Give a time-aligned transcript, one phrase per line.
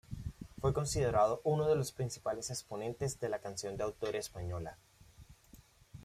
[0.59, 4.75] Fue considerado uno de los principales exponentes de la canción de autor española.